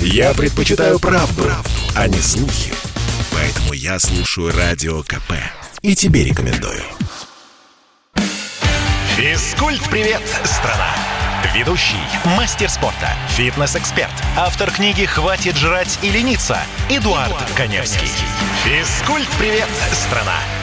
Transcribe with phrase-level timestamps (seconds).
[0.00, 2.72] Я предпочитаю правду, правду, а не слухи.
[3.32, 5.32] Поэтому я слушаю Радио КП.
[5.82, 6.82] И тебе рекомендую.
[9.16, 10.94] Физкульт-привет, страна!
[11.54, 11.96] Ведущий,
[12.36, 16.58] мастер спорта, фитнес-эксперт, автор книги «Хватит жрать и лениться»
[16.90, 18.10] Эдуард, Эдуард Коневский.
[18.64, 20.55] Физкульт-привет, страна!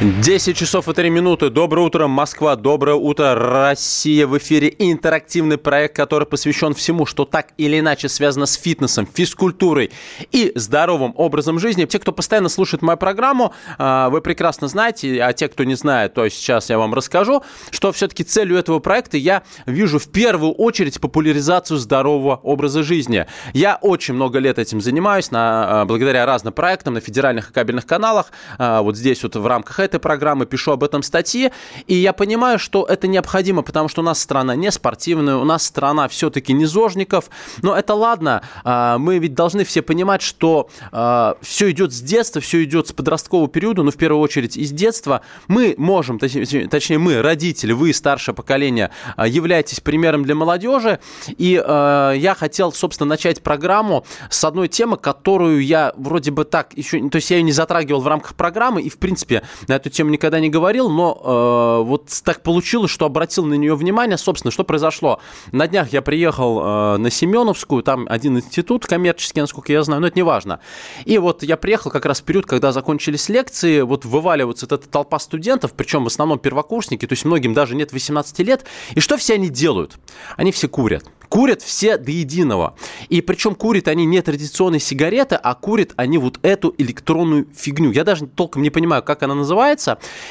[0.00, 1.50] 10 часов и 3 минуты.
[1.50, 2.54] Доброе утро, Москва.
[2.54, 4.28] Доброе утро, Россия.
[4.28, 9.90] В эфире интерактивный проект, который посвящен всему, что так или иначе связано с фитнесом, физкультурой
[10.30, 11.84] и здоровым образом жизни.
[11.84, 16.14] Те, кто постоянно слушает мою программу, а, вы прекрасно знаете, а те, кто не знает,
[16.14, 17.42] то сейчас я вам расскажу,
[17.72, 23.26] что все-таки целью этого проекта я вижу в первую очередь популяризацию здорового образа жизни.
[23.52, 27.84] Я очень много лет этим занимаюсь на, а, благодаря разным проектам на федеральных и кабельных
[27.84, 28.30] каналах.
[28.58, 31.50] А, вот здесь вот в рамках этой программы пишу об этом статьи,
[31.86, 35.64] и я понимаю, что это необходимо, потому что у нас страна не спортивная, у нас
[35.64, 37.30] страна все-таки не зожников,
[37.62, 42.40] но это ладно, а, мы ведь должны все понимать, что а, все идет с детства,
[42.40, 45.22] все идет с подросткового периода, но в первую очередь из детства.
[45.48, 52.36] Мы можем, точнее мы, родители, вы, старшее поколение, а, являетесь примером для молодежи, и я
[52.38, 57.30] хотел, собственно, начать программу с одной темы, которую я вроде бы так еще, то есть
[57.30, 59.42] я ее не затрагивал в рамках программы, и, в принципе,
[59.78, 64.18] эту тему никогда не говорил, но э, вот так получилось, что обратил на нее внимание.
[64.18, 65.20] Собственно, что произошло?
[65.52, 70.08] На днях я приехал э, на Семеновскую, там один институт коммерческий, насколько я знаю, но
[70.08, 70.60] это не важно.
[71.04, 74.88] И вот я приехал как раз в период, когда закончились лекции, вот вываливается вот эта
[74.88, 78.64] толпа студентов, причем в основном первокурсники, то есть многим даже нет 18 лет.
[78.94, 79.98] И что все они делают?
[80.36, 81.04] Они все курят.
[81.28, 82.74] Курят все до единого.
[83.10, 87.92] И причем курят они не традиционные сигареты, а курят они вот эту электронную фигню.
[87.92, 89.67] Я даже толком не понимаю, как она называется.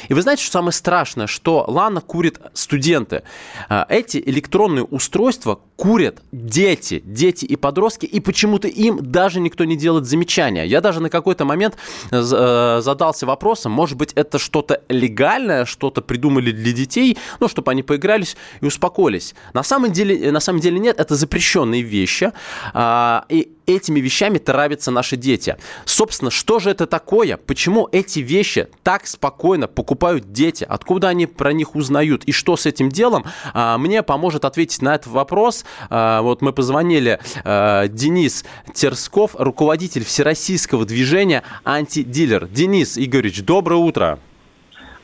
[0.10, 1.28] И вы знаете, что самое страшное?
[1.28, 3.24] Что Лана курит студенты.
[3.70, 9.76] А, эти электронные устройства курят дети, дети и подростки, и почему-то им даже никто не
[9.76, 10.66] делает замечания.
[10.66, 11.76] Я даже на какой-то момент
[12.12, 17.72] э, э, задался вопросом, может быть, это что-то легальное, что-то придумали для детей, ну, чтобы
[17.72, 19.36] они поигрались и успокоились.
[19.53, 22.31] На самом деле, на самом деле нет, нет, это запрещенные вещи,
[22.74, 25.57] а, и этими вещами травятся наши дети.
[25.85, 27.38] Собственно, что же это такое?
[27.38, 30.66] Почему эти вещи так спокойно покупают дети?
[30.67, 32.23] Откуда они про них узнают?
[32.23, 33.25] И что с этим делом?
[33.53, 35.66] А, мне поможет ответить на этот вопрос.
[35.89, 42.47] А, вот мы позвонили Денис Терсков, руководитель Всероссийского движения «Антидилер».
[42.47, 44.19] Денис Игоревич, доброе утро.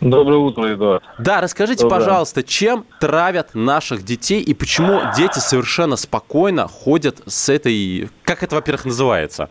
[0.04, 1.04] Доброе утро, Эдуард.
[1.18, 2.02] Да, расскажите, Доброе.
[2.02, 8.10] пожалуйста, чем травят наших детей и почему дети совершенно спокойно ходят с этой...
[8.24, 9.50] Как это, во-первых, называется?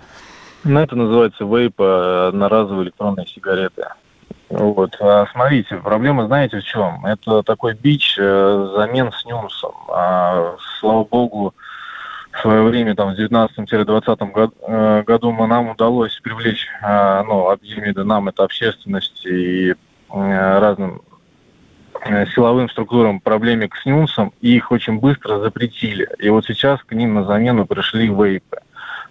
[0.64, 3.86] Ну, это называется вейп, э, одноразовые электронные сигареты.
[4.50, 4.94] Вот.
[5.00, 7.06] А смотрите, проблема знаете в чем?
[7.06, 9.72] Это такой бич э, замен с нюмсом.
[9.88, 11.54] А, слава богу,
[12.30, 17.84] в свое время, там, в 19-20 году, э, году нам удалось привлечь, ну, я имею
[17.84, 19.74] в виду нам, это общественность и Э,
[20.12, 21.02] разным
[22.04, 26.08] э, силовым структурам проблемик с НЮНСом, и их очень быстро запретили.
[26.18, 28.58] И вот сейчас к ним на замену пришли вейпы.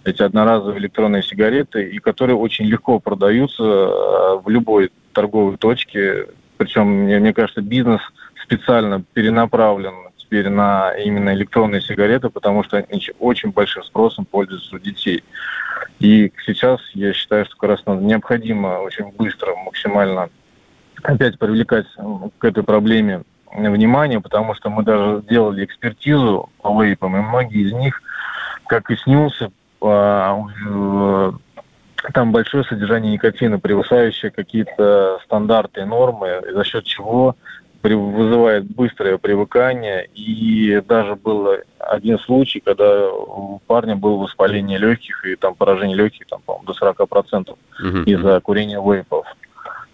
[0.04, 6.26] Эти одноразовые электронные сигареты, и которые очень легко продаются э, в любой торговой точке.
[6.56, 8.00] Причем, мне, мне кажется, бизнес
[8.42, 14.78] специально перенаправлен теперь на именно электронные сигареты, потому что они очень большим спросом пользуются у
[14.78, 15.22] детей.
[15.98, 20.30] И сейчас я считаю, что как раз необходимо очень быстро, максимально
[21.02, 21.86] опять привлекать
[22.38, 23.22] к этой проблеме
[23.54, 28.02] внимание, потому что мы даже делали экспертизу по вейпам, и многие из них,
[28.66, 30.38] как и снился, а,
[32.14, 37.36] там большое содержание никотина, превышающее какие-то стандарты и нормы, за счет чего
[37.82, 40.08] вызывает быстрое привыкание.
[40.14, 41.48] И даже был
[41.78, 46.72] один случай, когда у парня было воспаление легких и там поражение легких там, по до
[46.72, 48.04] 40% uh-huh.
[48.04, 49.26] из-за курения вейпов.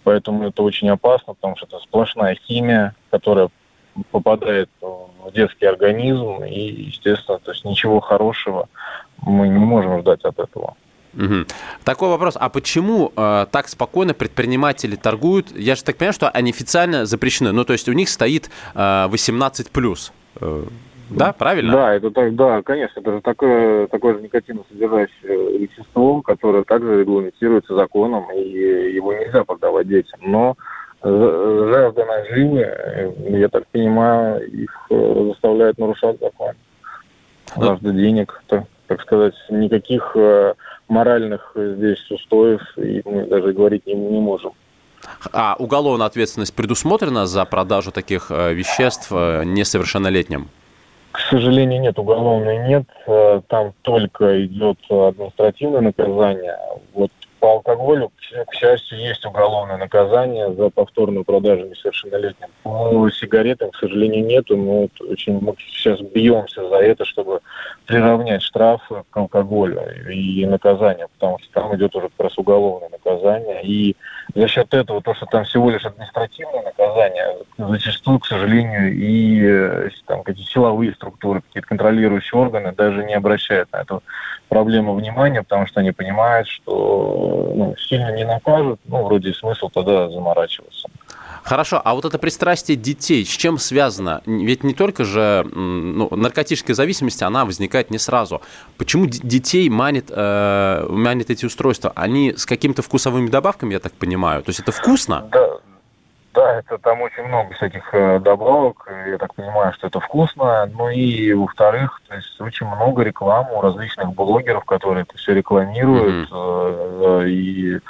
[0.04, 3.48] Поэтому это очень опасно, потому что это сплошная химия, которая
[4.10, 8.69] попадает в детский организм, и, естественно, то есть ничего хорошего
[9.20, 10.76] мы не можем ждать от этого.
[11.14, 11.46] Угу.
[11.84, 15.56] Такой вопрос, а почему э, так спокойно предприниматели торгуют?
[15.56, 18.78] Я же так понимаю, что они официально запрещены, ну то есть у них стоит э,
[18.78, 20.12] 18+.
[20.40, 20.64] Э,
[21.10, 21.72] да, правильно?
[21.72, 27.75] Да, это так, да, конечно, это же такое, такое же никотиносодержащее вещество, которое также регламентируется
[27.75, 30.20] законом, и его нельзя продавать детям.
[30.22, 30.56] Но
[31.02, 36.52] жажда наживы, я так понимаю, их э, заставляет нарушать закон.
[37.56, 40.54] Ну, жажда денег, так, так сказать, никаких э,
[40.88, 44.52] моральных здесь устоев и мы даже говорить не, не можем.
[45.32, 50.49] А уголовная ответственность предусмотрена за продажу таких э, веществ несовершеннолетним?
[51.12, 52.84] К сожалению, нет, уголовной нет.
[53.06, 56.58] Э, там только идет административное наказание.
[56.93, 57.10] Вот
[57.40, 58.11] по алкоголю,
[58.46, 62.49] к счастью, есть уголовное наказание за повторную продажу несовершеннолетним.
[62.62, 64.56] По сигаретам, к сожалению, нету.
[64.56, 67.40] Мы очень мы сейчас бьемся за это, чтобы
[67.87, 73.64] приравнять штрафы к алкоголю и наказание, потому что там идет уже как раз уголовное наказание.
[73.64, 73.96] И
[74.35, 79.88] за счет этого, то, что там всего лишь административное наказание, зачастую, к сожалению, и э,
[80.06, 84.02] там какие-то силовые структуры, какие-то контролирующие органы даже не обращают на эту
[84.49, 90.08] проблему внимания, потому что они понимают, что ну, сильно не накажут, ну, вроде смысл тогда
[90.10, 90.88] заморачиваться.
[91.48, 94.20] Хорошо, а вот это пристрастие детей, с чем связано?
[94.26, 98.42] Ведь не только же ну, наркотическая зависимость, она возникает не сразу.
[98.76, 101.92] Почему детей манит, э, манит эти устройства?
[101.94, 104.42] Они с какими-то вкусовыми добавками, я так понимаю?
[104.42, 105.26] То есть это вкусно?
[105.32, 105.58] Да,
[106.34, 108.88] да, это там очень много всяких э, добавок.
[109.06, 110.66] Я так понимаю, что это вкусно.
[110.66, 116.30] Ну и во-вторых, то есть очень много рекламы у различных блогеров, которые это все рекламируют.
[116.30, 117.28] Mm-hmm.
[117.28, 117.80] И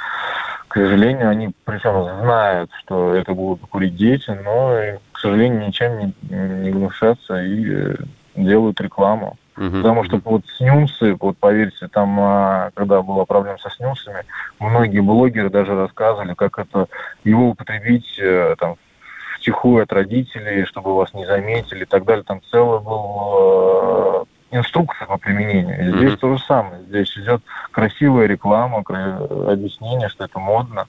[0.69, 6.15] к сожалению, они причем знают, что это будут курить дети, но, к сожалению, ничем не,
[6.31, 7.97] не гнушатся и
[8.37, 9.37] делают рекламу.
[9.59, 9.83] Uh-huh.
[9.83, 14.25] Потому что вот снюсы, вот поверьте, там, а, когда была проблема со снюсами,
[14.61, 16.87] многие блогеры даже рассказывали, как это
[17.25, 18.77] его употребить э, там
[19.37, 22.25] втихую от родителей, чтобы вас не заметили и так далее.
[22.25, 25.97] Там целый был э, инструкция по применению.
[25.97, 26.17] Здесь mm-hmm.
[26.19, 26.83] то же самое.
[26.85, 30.87] Здесь идет красивая реклама, объяснение, что это модно.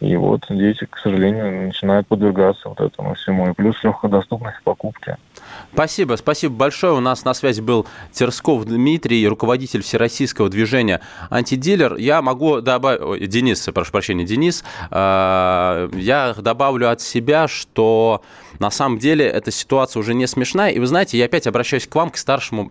[0.00, 3.48] И вот дети, к сожалению, начинают подвергаться вот этому всему.
[3.48, 5.16] И плюс легкая доступность покупки.
[5.72, 6.94] Спасибо, спасибо большое.
[6.94, 11.00] У нас на связи был Терсков Дмитрий, руководитель всероссийского движения
[11.30, 11.96] «Антидилер».
[11.96, 13.28] Я могу добавить...
[13.28, 14.64] Денис, прошу прощения, Денис.
[14.90, 18.22] Э, я добавлю от себя, что
[18.58, 20.70] на самом деле эта ситуация уже не смешная.
[20.70, 22.70] И вы знаете, я опять обращаюсь к вам, к старшему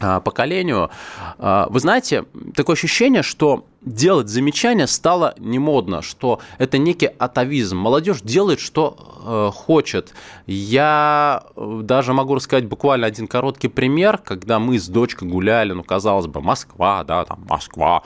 [0.00, 0.90] поколению.
[1.38, 2.24] А, вы знаете,
[2.54, 7.78] такое ощущение, что делать замечания стало не модно, что это некий атовизм.
[7.78, 10.12] Молодежь делает, что э, хочет.
[10.46, 15.82] Я э, даже могу рассказать буквально один короткий пример, когда мы с дочкой гуляли, ну,
[15.82, 18.02] казалось бы, Москва, да, там Москва,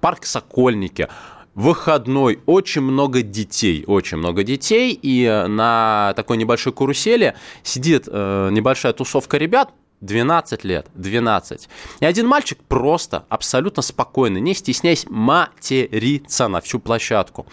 [0.00, 1.08] парк Сокольники,
[1.54, 8.92] выходной, очень много детей, очень много детей, и на такой небольшой карусели сидит э, небольшая
[8.92, 9.70] тусовка ребят,
[10.04, 11.68] 12 лет, 12.
[12.00, 17.46] И один мальчик просто, абсолютно спокойно, не стесняясь, материться на всю площадку.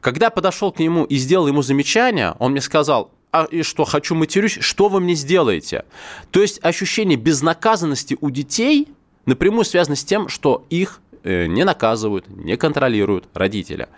[0.00, 3.84] Когда я подошел к нему и сделал ему замечание, он мне сказал, а и что,
[3.84, 5.84] хочу матерюсь, что вы мне сделаете?
[6.30, 8.88] То есть ощущение безнаказанности у детей
[9.24, 13.88] напрямую связано с тем, что их э, не наказывают, не контролируют родители.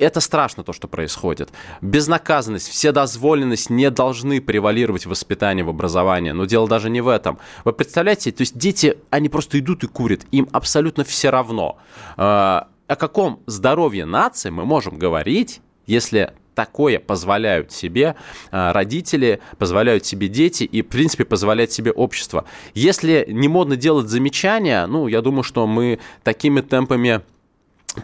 [0.00, 1.50] Это страшно, то, что происходит.
[1.82, 6.30] Безнаказанность, вседозволенность не должны превалировать в воспитании, в образовании.
[6.30, 7.38] Но дело даже не в этом.
[7.64, 10.22] Вы представляете, то есть дети, они просто идут и курят.
[10.30, 11.76] Им абсолютно все равно.
[12.16, 18.16] А, о каком здоровье нации мы можем говорить, если такое позволяют себе
[18.50, 22.46] а, родители, позволяют себе дети и, в принципе, позволяет себе общество.
[22.72, 27.20] Если не модно делать замечания, ну, я думаю, что мы такими темпами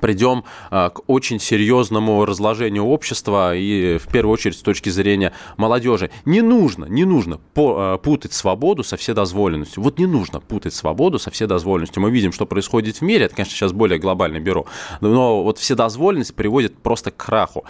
[0.01, 6.11] придем а, к очень серьезному разложению общества и в первую очередь с точки зрения молодежи.
[6.25, 9.83] Не нужно, не нужно а, путать свободу со вседозволенностью.
[9.83, 12.03] Вот не нужно путать свободу со вседозволенностью.
[12.03, 14.67] Мы видим, что происходит в мире, это, конечно, сейчас более глобально беру,
[15.01, 17.65] но вот вседозволенность приводит просто к краху.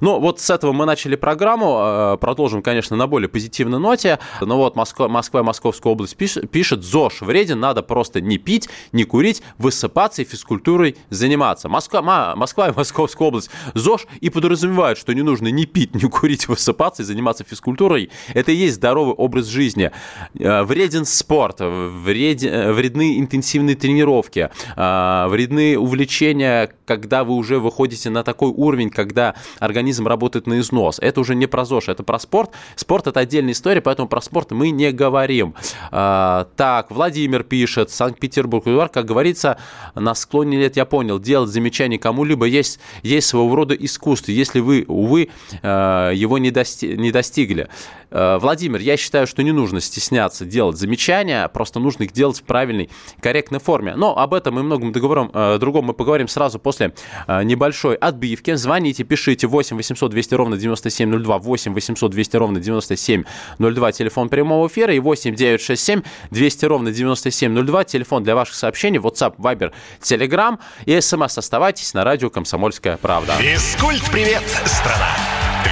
[0.00, 4.18] Но вот с этого мы начали программу, а, продолжим, конечно, на более позитивной ноте.
[4.40, 8.68] Но вот Москва, Москва и Московская область пишет, пишет ЗОЖ вреден, надо просто не пить,
[8.92, 11.68] не курить, высыпаться и физкультурой заниматься заниматься.
[11.68, 16.48] Москва, Москва и Московская область ЗОЖ и подразумевают, что не нужно ни пить, ни курить,
[16.48, 18.10] высыпаться и заниматься физкультурой.
[18.34, 19.90] Это и есть здоровый образ жизни.
[20.38, 28.10] Э, вреден спорт, вред, э, вредны интенсивные тренировки, э, вредны увлечения, когда вы уже выходите
[28.10, 30.98] на такой уровень, когда организм работает на износ.
[31.00, 32.50] Это уже не про ЗОЖ, это про спорт.
[32.76, 35.54] Спорт– это отдельная история, поэтому про спорт мы не говорим.
[35.90, 39.58] Так, Владимир пишет, Санкт-Петербург, как говорится,
[39.94, 44.84] на склоне лет я понял, делать замечание кому-либо есть, есть своего рода искусство, если вы,
[44.88, 45.28] увы,
[45.62, 47.68] э, его не, дости не достигли.
[48.10, 52.42] Э, Владимир, я считаю, что не нужно стесняться делать замечания, просто нужно их делать в
[52.42, 52.90] правильной,
[53.20, 53.94] корректной форме.
[53.96, 56.92] Но об этом и многом договором, э, другом мы поговорим сразу после
[57.28, 58.54] небольшой отбивки.
[58.54, 64.94] Звоните, пишите 8 800 200 ровно 9702, 8 800 200 ровно 9702, телефон прямого эфира
[64.94, 71.41] и 8 967 200 ровно 9702, телефон для ваших сообщений, WhatsApp, Viber, Telegram и смс.
[71.42, 73.32] Оставайтесь на радио «Комсомольская правда».
[73.32, 75.10] Физкульт-привет, страна!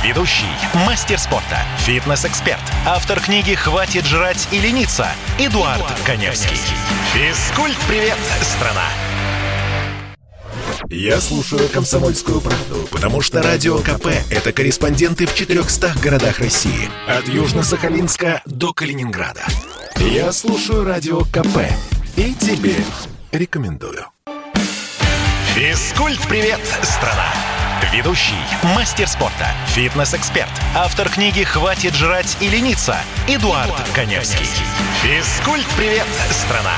[0.02, 0.50] Ведущий,
[0.84, 5.06] мастер спорта, фитнес-эксперт, автор книги «Хватит жрать и лениться»
[5.38, 6.56] Эдуард, Эдуард Коневский.
[7.12, 8.82] Физкульт-привет, страна!
[10.88, 16.90] Я слушаю «Комсомольскую правду», потому что «Радио КП»— это корреспонденты в 400 городах России.
[17.06, 19.44] От Южно-Сахалинска до Калининграда.
[19.98, 21.58] Я слушаю «Радио КП»
[22.16, 22.74] и тебе
[23.30, 24.04] рекомендую.
[25.54, 27.26] Физкульт-привет, страна!
[27.92, 28.38] Ведущий,
[28.76, 34.47] мастер спорта, фитнес-эксперт, автор книги «Хватит жрать и лениться» Эдуард, Эдуард Коневский.
[35.02, 36.75] Физкульт-привет, страна!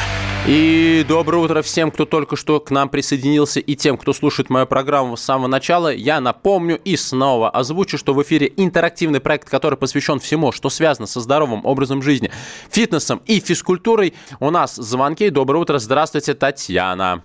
[0.47, 4.67] И доброе утро всем, кто только что к нам присоединился, и тем, кто слушает мою
[4.67, 5.93] программу с самого начала.
[5.93, 11.07] Я напомню и снова озвучу, что в эфире интерактивный проект, который посвящен всему, что связано
[11.07, 12.31] со здоровым образом жизни,
[12.71, 14.15] фитнесом и физкультурой.
[14.41, 15.29] У нас звонки.
[15.29, 15.79] Доброе утро.
[15.79, 17.23] Здравствуйте, Татьяна.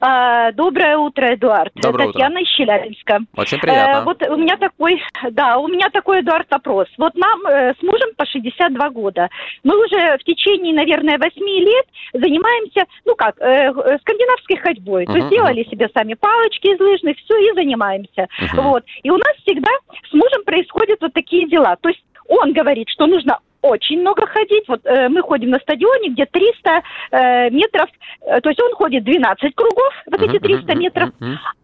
[0.00, 1.72] А, доброе утро, Эдуард.
[1.74, 2.42] Доброе Татьяна утро.
[2.42, 3.20] из Челябинска.
[3.36, 4.00] Очень приятно.
[4.00, 6.88] Э, вот у меня такой, да, у меня такой, Эдуард, вопрос.
[6.98, 9.28] Вот нам э, с мужем по 62 года.
[9.64, 15.04] Мы уже в течение, наверное, 8 лет занимаемся, ну как, э, скандинавской ходьбой.
[15.04, 15.70] Uh-huh, То есть делали uh-huh.
[15.70, 18.28] себе сами палочки из лыжных, все, и занимаемся.
[18.40, 18.62] Uh-huh.
[18.62, 18.84] Вот.
[19.02, 19.70] И у нас всегда
[20.08, 21.76] с мужем происходят вот такие дела.
[21.80, 24.64] То есть он говорит, что нужно очень много ходить.
[24.68, 27.88] Вот э, мы ходим на стадионе, где 300 э, метров,
[28.20, 31.10] э, то есть он ходит 12 кругов, вот эти 300 метров,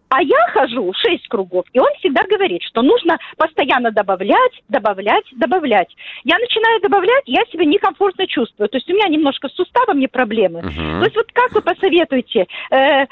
[0.08, 5.94] а я хожу 6 кругов, и он всегда говорит, что нужно постоянно добавлять, добавлять, добавлять.
[6.24, 8.68] Я начинаю добавлять, я себя некомфортно чувствую.
[8.68, 10.60] То есть у меня немножко с суставами проблемы.
[10.60, 11.00] Uh-huh.
[11.00, 12.46] То есть вот как вы посоветуете?
[12.70, 13.06] Э, э,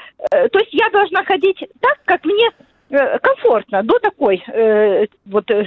[0.49, 2.49] то есть я должна ходить так, как мне
[2.89, 5.49] комфортно, до такой э, вот.
[5.51, 5.65] Э,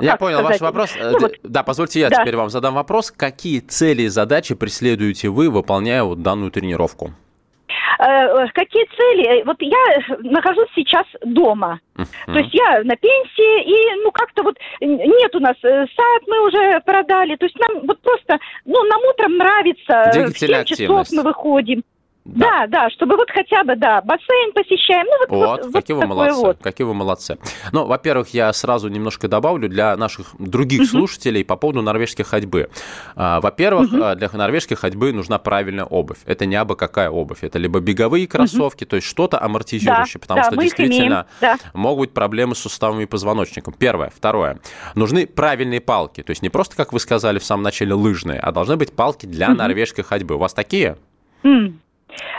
[0.00, 0.60] я понял сказать?
[0.60, 0.96] ваш вопрос.
[1.00, 2.22] Ну, вот, да, позвольте я да.
[2.22, 3.10] теперь вам задам вопрос.
[3.10, 7.12] Какие цели и задачи преследуете вы, выполняя вот данную тренировку?
[7.98, 9.44] Э, какие цели?
[9.44, 11.80] Вот я нахожусь сейчас дома.
[11.96, 12.06] Uh-huh.
[12.26, 16.80] То есть я на пенсии, и ну как-то вот нет у нас сад мы уже
[16.80, 17.36] продали.
[17.36, 21.84] То есть нам вот просто, ну нам утром нравится, в 7 часов мы выходим.
[22.26, 22.66] Да.
[22.66, 25.06] да, да, чтобы вот хотя бы, да, бассейн посещаем.
[25.06, 26.58] Ну, вот, вот, вот какие вот вы молодцы, вот.
[26.60, 27.38] какие вы молодцы.
[27.72, 30.88] Ну, во-первых, я сразу немножко добавлю для наших других угу.
[30.88, 32.68] слушателей по поводу норвежской ходьбы.
[33.14, 34.14] А, во-первых, угу.
[34.16, 36.18] для норвежской ходьбы нужна правильная обувь.
[36.26, 37.38] Это не абы какая обувь.
[37.42, 38.90] Это либо беговые кроссовки, угу.
[38.90, 41.58] то есть что-то амортизирующее, да, потому да, что действительно да.
[41.74, 43.74] могут быть проблемы с суставами и позвоночником.
[43.78, 44.10] Первое.
[44.14, 44.58] Второе.
[44.94, 46.22] Нужны правильные палки.
[46.22, 49.26] То есть не просто, как вы сказали в самом начале, лыжные, а должны быть палки
[49.26, 49.56] для угу.
[49.58, 50.34] норвежской ходьбы.
[50.34, 50.96] У вас такие?
[51.42, 51.74] Mm.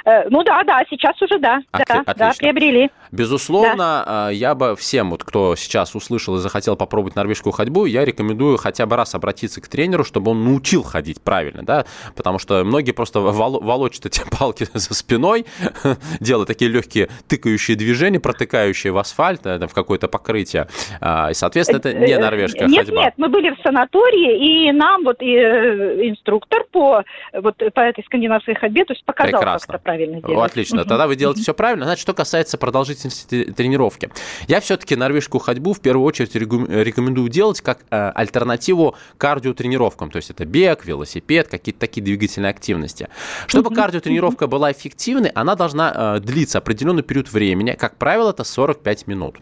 [0.05, 2.13] Э, ну да, да, сейчас уже да, От, да, отлично.
[2.15, 2.89] да, приобрели.
[3.11, 4.29] Безусловно, да.
[4.29, 8.85] я бы всем, вот, кто сейчас услышал и захотел попробовать норвежскую ходьбу, я рекомендую хотя
[8.85, 13.19] бы раз обратиться к тренеру, чтобы он научил ходить правильно, да, потому что многие просто
[13.19, 15.45] волочат эти палки за спиной,
[16.19, 20.67] делают такие легкие тыкающие движения, протыкающие в асфальт, в какое-то покрытие,
[21.01, 23.03] а, и, соответственно, это не э, норвежская нет, ходьба.
[23.03, 27.03] Нет, мы были в санатории, и нам вот э, инструктор по,
[27.33, 29.66] вот, по этой скандинавской ходьбе, то есть показал, Прекрасно.
[29.67, 30.51] Как это правильно делать.
[30.51, 31.85] Отлично, тогда вы делаете все правильно.
[31.85, 34.09] Значит, что касается продолжительности продолжительности тренировки.
[34.47, 40.11] Я все-таки норвежскую ходьбу в первую очередь рекомендую делать как э, альтернативу кардиотренировкам.
[40.11, 43.09] То есть это бег, велосипед, какие-то такие двигательные активности.
[43.47, 47.71] Чтобы кардиотренировка была эффективной, она должна э, длиться определенный период времени.
[47.71, 49.37] Как правило, это 45 минут.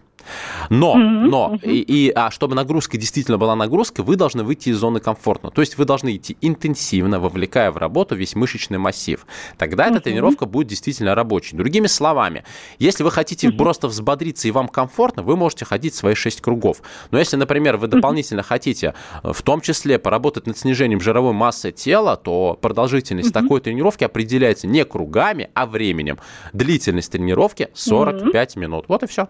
[0.70, 1.28] Но, mm-hmm.
[1.28, 5.52] но, и, и, а чтобы нагрузка действительно была нагрузкой, вы должны выйти из зоны комфортно.
[5.52, 9.26] То есть вы должны идти интенсивно, вовлекая в работу весь мышечный массив.
[9.58, 9.92] Тогда mm-hmm.
[9.92, 11.56] эта тренировка будет действительно рабочей.
[11.56, 12.44] Другими словами,
[12.80, 13.58] если вы хотите mm-hmm.
[13.58, 16.82] просто взбодриться и вам комфортно, вы можете ходить свои 6 кругов.
[17.12, 18.44] Но если, например, вы дополнительно mm-hmm.
[18.44, 23.42] хотите э, в том числе поработать над снижением жировой массы тела, то продолжительность mm-hmm.
[23.44, 26.20] такой тренировки определяется не кругами, а временем.
[26.54, 28.60] Длительность тренировки 45 mm-hmm.
[28.60, 28.86] минут.
[28.88, 29.28] Вот и все.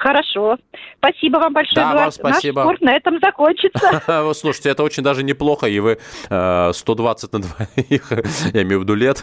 [0.00, 0.56] Хорошо.
[0.96, 2.60] Спасибо вам большое, да, Вам спасибо.
[2.60, 4.32] Наш спорт на этом закончится.
[4.34, 8.12] Слушайте, это очень даже неплохо, и вы 120 э, на двоих,
[8.54, 9.22] я имею в виду лет,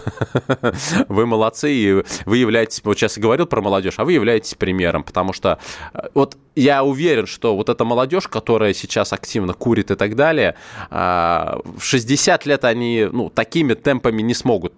[1.09, 5.03] вы молодцы, и вы являетесь, вот сейчас я говорил про молодежь, а вы являетесь примером,
[5.03, 5.57] потому что
[5.95, 10.55] э, вот я уверен, что вот эта молодежь, которая сейчас активно курит и так далее,
[10.91, 14.73] э, в 60 лет они ну, такими темпами не смогут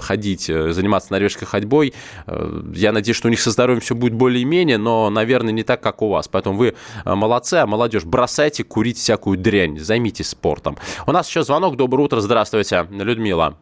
[0.00, 1.94] ходить, э, заниматься норвежской ходьбой.
[2.26, 5.80] Э, я надеюсь, что у них со здоровьем все будет более-менее, но, наверное, не так,
[5.80, 6.28] как у вас.
[6.28, 6.74] Поэтому вы
[7.04, 10.76] молодцы, а молодежь, бросайте курить всякую дрянь, займитесь спортом.
[11.06, 11.76] У нас еще звонок.
[11.76, 13.56] Доброе утро, здравствуйте, Людмила.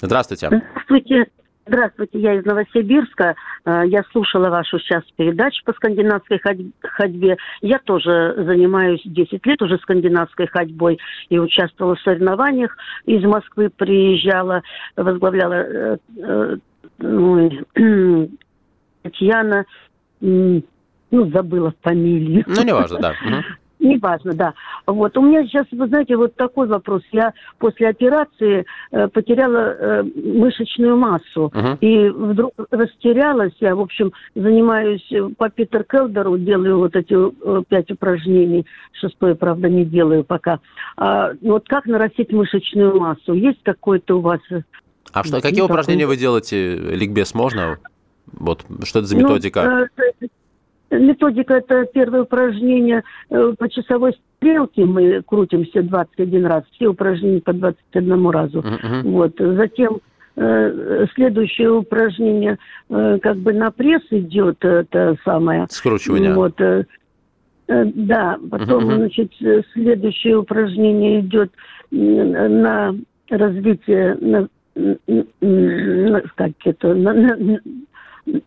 [0.00, 0.48] Здравствуйте.
[0.48, 1.41] Здравствуйте.
[1.64, 3.36] Здравствуйте, я из Новосибирска.
[3.64, 6.40] Э, я слушала вашу сейчас передачу по скандинавской
[6.80, 7.36] ходьбе.
[7.60, 12.76] Я тоже занимаюсь 10 лет уже скандинавской ходьбой и участвовала в соревнованиях.
[13.06, 14.62] Из Москвы приезжала,
[14.96, 16.56] возглавляла э, э,
[19.02, 19.64] Татьяна.
[20.20, 20.62] ну,
[21.10, 22.44] забыла фамилию.
[22.46, 23.14] Ну, неважно, да.
[23.82, 24.54] Неважно, да.
[24.86, 25.18] Вот.
[25.18, 27.02] У меня сейчас, вы знаете, вот такой вопрос.
[27.10, 31.52] Я после операции э, потеряла э, мышечную массу.
[31.52, 31.78] Uh-huh.
[31.80, 33.52] И вдруг растерялась.
[33.58, 38.66] Я, в общем, занимаюсь э, по Питер Келдеру, делаю вот эти э, пять упражнений.
[38.92, 40.60] Шестое, правда, не делаю пока.
[40.96, 43.32] А, вот как нарастить мышечную массу?
[43.34, 44.40] Есть какой-то у вас...
[44.50, 44.62] Э,
[45.12, 46.76] а что, какие упражнения вы делаете?
[46.76, 47.78] Ликбез можно?
[48.26, 49.88] Вот, что это за ну, методика?
[49.96, 50.04] Ну,
[50.98, 54.84] Методика– это первое упражнение э, по часовой стрелке.
[54.84, 56.64] Мы крутимся 21 раз.
[56.72, 58.58] Все упражнения по 21 разу.
[58.60, 59.02] Uh-huh.
[59.04, 59.32] Вот.
[59.38, 60.00] Затем
[60.36, 62.58] э, следующее упражнение
[62.90, 65.66] э, как бы на пресс идет, это самое.
[65.70, 66.34] Скручивание.
[66.34, 66.60] Вот.
[67.68, 68.96] Да, потом, uh-huh.
[68.96, 69.32] значит,
[69.72, 71.52] следующее упражнение идет
[71.90, 72.94] на
[73.30, 77.60] развитие, на, на, как это, на, на,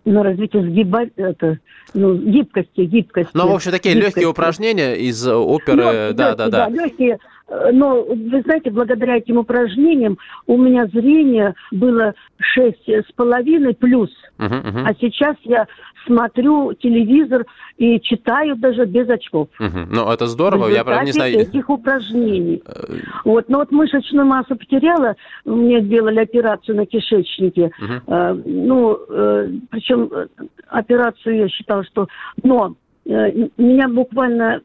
[0.06, 1.04] на развитие сгиба...
[1.16, 1.60] это,
[1.94, 3.32] ну, гибкости, гибкости.
[3.34, 4.18] Ну, в общем, такие гибкости.
[4.18, 6.50] легкие упражнения из оперы, ну, да, да, да.
[6.50, 6.70] да.
[6.70, 14.10] Легкие, но, вы знаете, благодаря этим упражнениям у меня зрение было шесть с половиной плюс.
[14.40, 14.84] Uh-huh, uh-huh.
[14.86, 15.68] А сейчас я
[16.08, 17.46] смотрю телевизор
[17.78, 19.50] и читаю даже без очков.
[19.60, 19.88] Uh-huh.
[19.90, 20.70] Ну, это здорово.
[20.70, 21.40] Я, правда, не знаю...
[21.40, 22.64] этих упражнений.
[22.66, 23.02] Uh-huh.
[23.26, 23.50] Вот.
[23.50, 25.16] Но вот мышечную массу потеряла.
[25.46, 27.72] Мне делали операцию на кишечнике.
[27.80, 28.06] Uh-huh.
[28.08, 30.28] Uh, ну, uh, причем э,
[30.68, 32.08] операцию я считала, что...
[32.44, 34.62] Но Э, меня буквально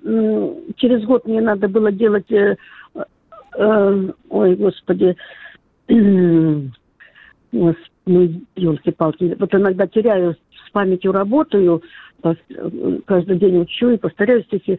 [0.76, 2.56] через год мне надо было делать, э,
[3.56, 5.16] э, ой, господи,
[5.88, 6.70] ну,
[8.56, 11.82] елки-палки, вот иногда теряю с памятью работаю,
[13.06, 14.78] каждый день учу и повторяю стихи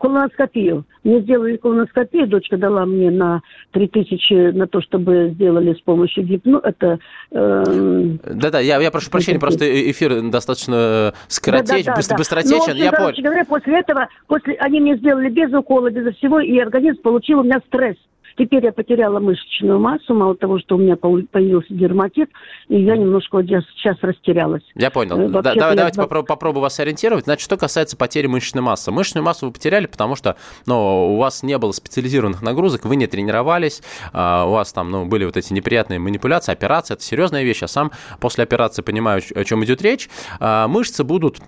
[0.00, 0.84] колоноскопию.
[1.04, 6.60] Мне сделали колоноскопию, дочка дала мне на 3000 на то, чтобы сделали с помощью гипно...
[6.62, 6.98] Это,
[7.30, 12.76] эм, Да-да, я, я прошу прощения, просто эфир достаточно скоротеч, да, да, да, быстротечен.
[12.76, 13.14] Я понял.
[13.18, 17.42] говоря, после этого, после, они мне сделали без укола, без всего, и организм получил у
[17.44, 17.96] меня стресс.
[18.36, 22.28] Теперь я потеряла мышечную массу, мало того, что у меня появился дерматит,
[22.68, 24.62] и я немножко вот сейчас растерялась.
[24.74, 25.18] Я понял.
[25.20, 25.74] Э, да, давай, я...
[25.74, 27.24] Давайте попробую, попробую вас ориентировать.
[27.24, 28.90] Значит, что касается потери мышечной массы.
[28.90, 33.06] Мышечную массу вы потеряли, потому что ну, у вас не было специализированных нагрузок, вы не
[33.06, 37.62] тренировались, а, у вас там ну, были вот эти неприятные манипуляции, операции, это серьезная вещь.
[37.62, 40.10] Я сам после операции понимаю, о чем идет речь.
[40.40, 41.38] А, мышцы будут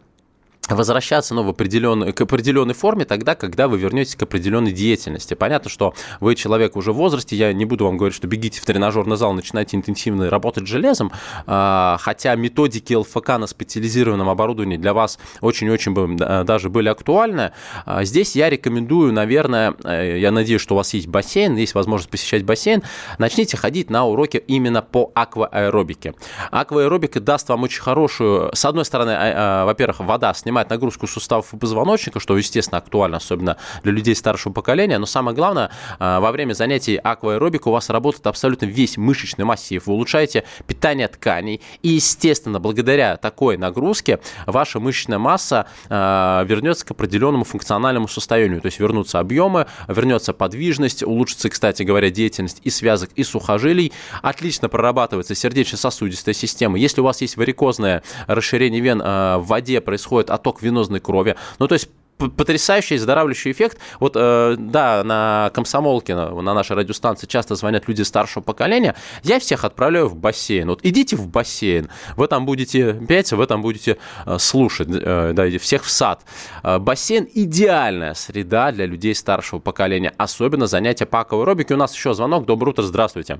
[0.69, 5.35] возвращаться ну, в определенной, к определенной форме тогда, когда вы вернетесь к определенной деятельности.
[5.35, 8.65] Понятно, что вы человек уже в возрасте, я не буду вам говорить, что бегите в
[8.65, 11.13] тренажерный зал, начинайте интенсивно работать железом,
[11.47, 17.53] а, хотя методики ЛФК на специализированном оборудовании для вас очень-очень бы даже были актуальны.
[17.85, 22.11] А, здесь я рекомендую, наверное, э, я надеюсь, что у вас есть бассейн, есть возможность
[22.11, 22.83] посещать бассейн,
[23.19, 26.15] начните ходить на уроки именно по аквааэробике.
[26.51, 31.55] Аквааэробика даст вам очень хорошую, с одной стороны, а, во-первых, вода снимает снимает нагрузку суставов
[31.55, 34.99] и позвоночника, что, естественно, актуально, особенно для людей старшего поколения.
[34.99, 39.87] Но самое главное, а, во время занятий акваэробика у вас работает абсолютно весь мышечный массив.
[39.87, 41.61] Вы улучшаете питание тканей.
[41.83, 48.61] И, естественно, благодаря такой нагрузке ваша мышечная масса а, вернется к определенному функциональному состоянию.
[48.61, 53.93] То есть вернутся объемы, вернется подвижность, улучшится, кстати говоря, деятельность и связок, и сухожилий.
[54.23, 56.79] Отлично прорабатывается сердечно-сосудистая система.
[56.79, 61.37] Если у вас есть варикозное расширение вен а, в воде, происходит от отток венозной крови.
[61.59, 63.79] Ну, то есть потрясающий оздоравливающий эффект.
[64.01, 68.97] Вот, э, да, на комсомолке, на, на нашей радиостанции часто звонят люди старшего поколения.
[69.23, 70.69] Я всех отправляю в бассейн.
[70.69, 71.89] Вот идите в бассейн.
[72.17, 74.89] Вы там будете петь, вы там будете э, слушать.
[74.91, 76.25] Э, да, всех в сад.
[76.65, 80.13] Э, бассейн– идеальная среда для людей старшего поколения.
[80.17, 81.75] Особенно занятия по акваэробике.
[81.75, 82.47] У нас еще звонок.
[82.47, 83.39] Доброе утро, здравствуйте.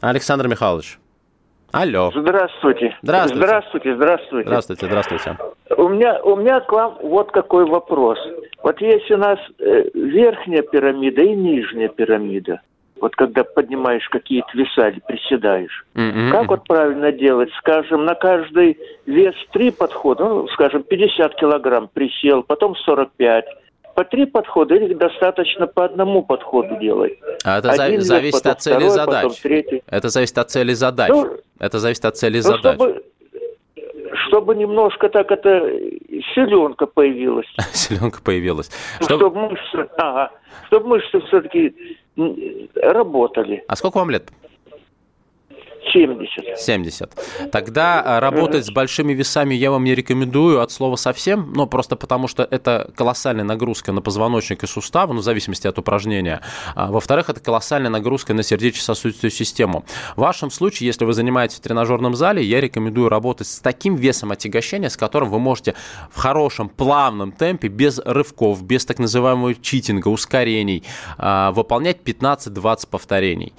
[0.00, 0.98] Александр Михайлович.
[1.74, 2.12] Алло.
[2.14, 2.96] Здравствуйте.
[3.02, 3.46] Здравствуйте.
[3.46, 4.46] Здравствуйте, здравствуйте.
[4.46, 5.36] Здравствуйте, здравствуйте.
[5.76, 8.16] У меня, у меня к вам вот какой вопрос.
[8.62, 12.60] Вот есть у нас э, верхняя пирамида и нижняя пирамида.
[13.00, 15.84] Вот когда поднимаешь какие-то веса или приседаешь.
[15.96, 16.30] Mm-hmm.
[16.30, 17.50] Как вот правильно делать?
[17.58, 23.46] Скажем, на каждый вес три подхода, ну, скажем, 50 килограмм присел, потом 45
[23.94, 27.12] по три подхода или достаточно по одному подходу делать?
[27.44, 29.42] А это Один зависит от цели второй, задач.
[29.86, 31.10] Это зависит от цели задач.
[31.10, 32.74] Ну, это зависит от цели ну, задач.
[32.74, 33.04] Чтобы,
[34.28, 35.60] чтобы немножко так это
[36.34, 37.46] селенка появилась.
[37.72, 38.70] селенка появилась.
[39.00, 40.30] Чтобы, чтобы мышцы, ага,
[40.66, 41.74] чтобы мышцы все-таки
[42.76, 43.64] работали.
[43.68, 44.30] А сколько вам лет?
[45.92, 46.58] 70.
[46.58, 47.50] 70.
[47.50, 51.96] Тогда а, работать с большими весами я вам не рекомендую от слова совсем, но просто
[51.96, 56.40] потому, что это колоссальная нагрузка на позвоночник и суставы, ну, в зависимости от упражнения.
[56.74, 59.84] А, во-вторых, это колоссальная нагрузка на сердечно-сосудистую систему.
[60.16, 64.32] В вашем случае, если вы занимаетесь в тренажерном зале, я рекомендую работать с таким весом
[64.32, 65.74] отягощения, с которым вы можете
[66.10, 70.84] в хорошем, плавном темпе, без рывков, без так называемого читинга, ускорений,
[71.18, 73.52] а, выполнять 15-20 повторений.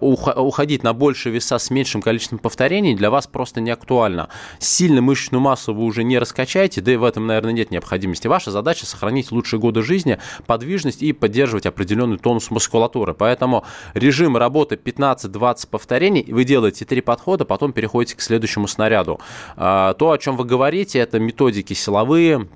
[0.00, 4.28] Уходить на большие веса с меньшим количеством повторений для вас просто не актуально.
[4.58, 8.26] Сильно мышечную массу вы уже не раскачаете, да и в этом, наверное, нет необходимости.
[8.26, 13.14] Ваша задача сохранить лучшие годы жизни, подвижность и поддерживать определенный тонус мускулатуры.
[13.14, 19.20] Поэтому режим работы 15-20 повторений, вы делаете три подхода, потом переходите к следующему снаряду.
[19.56, 22.48] А, то, о чем вы говорите, это методики силовые,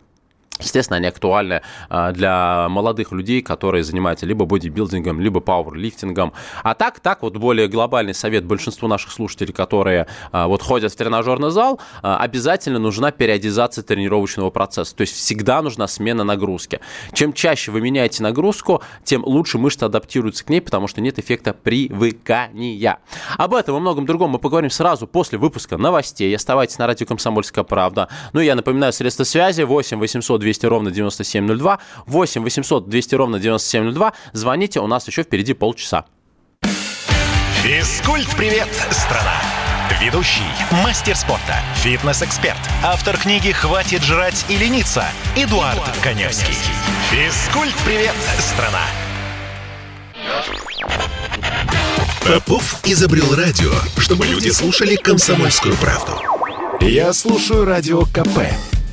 [0.60, 6.32] Естественно, они актуальны а, для молодых людей, которые занимаются либо бодибилдингом, либо пауэрлифтингом.
[6.62, 10.96] А так, так вот более глобальный совет большинству наших слушателей, которые а, вот ходят в
[10.96, 14.96] тренажерный зал, а, обязательно нужна периодизация тренировочного процесса.
[14.96, 16.80] То есть всегда нужна смена нагрузки.
[17.12, 21.52] Чем чаще вы меняете нагрузку, тем лучше мышцы адаптируются к ней, потому что нет эффекта
[21.52, 22.98] привыкания.
[23.36, 26.34] Об этом и многом другом мы поговорим сразу после выпуска новостей.
[26.34, 28.08] Оставайтесь на радио «Комсомольская правда».
[28.32, 34.12] Ну я напоминаю, средства связи 8 800 200 ровно 9702, 8 800 200 ровно 9702.
[34.32, 36.04] Звоните, у нас еще впереди полчаса.
[37.64, 39.40] Физкульт-привет, страна!
[40.00, 40.46] Ведущий,
[40.84, 45.04] мастер спорта, фитнес-эксперт, автор книги «Хватит жрать и лениться»
[45.34, 46.54] Эдуард, Эдуард Коневский.
[47.10, 48.84] Физкульт-привет, страна!
[52.24, 56.20] Попов изобрел радио, чтобы люди слушали комсомольскую правду.
[56.80, 58.38] Я слушаю радио КП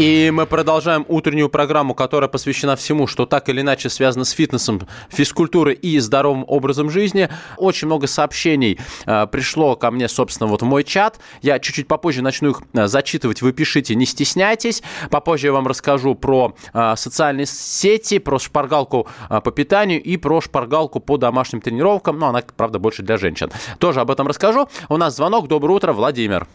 [0.00, 4.80] И мы продолжаем утреннюю программу, которая посвящена всему, что так или иначе связано с фитнесом,
[5.10, 7.28] физкультурой и здоровым образом жизни.
[7.58, 11.20] Очень много сообщений э, пришло ко мне, собственно, вот в мой чат.
[11.42, 13.42] Я чуть-чуть попозже начну их э, зачитывать.
[13.42, 14.82] Вы пишите, не стесняйтесь.
[15.10, 20.40] Попозже я вам расскажу про э, социальные сети, про шпаргалку э, по питанию и про
[20.40, 22.18] шпаргалку по домашним тренировкам.
[22.18, 23.50] Но она, правда, больше для женщин.
[23.76, 24.66] Тоже об этом расскажу.
[24.88, 25.46] У нас звонок.
[25.46, 26.46] Доброе утро, Владимир.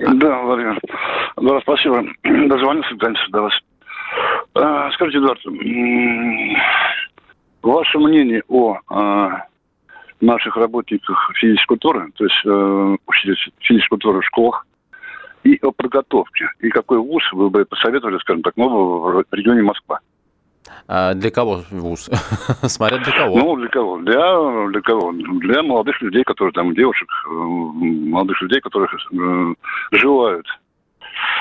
[0.00, 0.80] Да, Владимир.
[1.36, 2.04] Да, спасибо.
[2.22, 4.92] Дозвонился, конечно, до вас.
[4.94, 5.40] Скажите, Эдуард,
[7.62, 9.44] ваше мнение о а,
[10.20, 14.66] наших работниках физической культуры, то есть э, учителей физической культуры в школах,
[15.44, 16.50] и о подготовке.
[16.60, 20.00] И какой вуз вы бы посоветовали, скажем так, нового в регионе Москва?
[20.88, 22.10] А для кого вуз?
[22.62, 23.38] Смотря для кого.
[23.38, 23.98] Ну, для кого?
[23.98, 25.12] Для, для кого?
[25.12, 29.54] Для молодых людей, которые там, девушек, э, молодых людей, которые э,
[29.92, 30.46] желают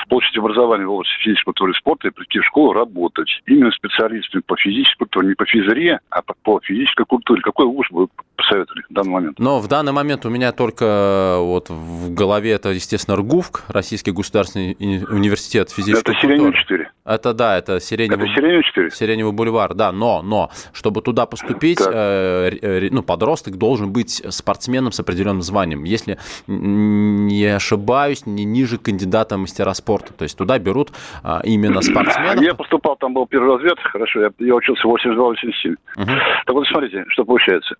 [0.07, 3.29] получить образование в области физической культуры и спорта и прийти в школу работать.
[3.45, 7.41] Именно специалистами по физической культуре, не по физре, а по, по физической культуре.
[7.41, 8.07] Какой вуз вы
[8.39, 9.39] посоветовали в данный момент?
[9.39, 14.11] Но в данный момент у меня только э, вот в голове это, естественно, РГУФК, Российский
[14.11, 16.11] государственный университет физической это.
[16.11, 16.91] Это 4.
[17.05, 18.91] Это да, это Сиреневый, это Сиреневый 4?
[18.91, 24.91] Сиреневый бульвар, да, но, но, чтобы туда поступить, э, э, ну, подросток должен быть спортсменом
[24.91, 25.83] с определенным званием.
[25.83, 30.13] Если не ошибаюсь, не ниже кандидата мастера спорта.
[30.13, 30.91] То есть туда берут
[31.23, 32.41] а, именно спортсменов.
[32.41, 35.75] Я поступал, там был первый развед, хорошо, я, я учился 82-87.
[35.97, 36.11] Угу.
[36.45, 37.75] Так вот, смотрите, что получается.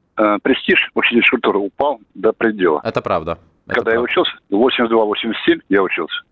[0.50, 2.82] Престиж учительской культуры упал до предела.
[2.84, 3.34] Это правда.
[3.68, 3.92] Это Когда правда.
[3.92, 6.24] я учился, 82-87 я учился.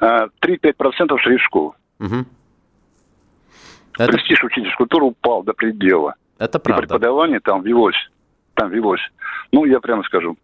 [0.00, 1.74] 3-5% э, шли в школу.
[1.98, 2.14] Угу.
[3.98, 4.12] Это...
[4.12, 6.14] Престиж учительской культуры упал до предела.
[6.38, 6.84] Это правда.
[6.84, 7.96] И преподавание там велось.
[8.54, 9.00] Там велось.
[9.50, 10.36] Ну, я прямо скажу.